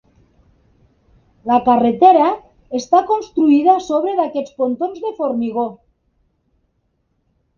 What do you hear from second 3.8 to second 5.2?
sobre d'aquests pontons de